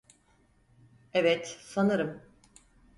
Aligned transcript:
Evet, 1.13 1.57
sanırım. 1.61 2.21